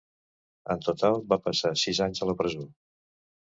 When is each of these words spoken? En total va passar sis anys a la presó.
En 0.75 0.81
total 0.87 1.21
va 1.35 1.39
passar 1.49 1.73
sis 1.85 2.03
anys 2.09 2.25
a 2.27 2.33
la 2.33 2.39
presó. 2.43 2.69